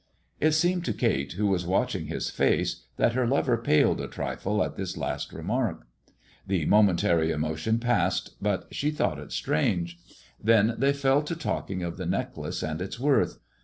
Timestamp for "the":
6.47-6.65, 11.97-12.07